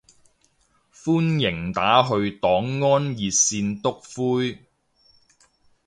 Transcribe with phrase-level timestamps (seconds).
[0.91, 4.15] 歡迎打去黨安熱線篤
[4.55, 4.65] 灰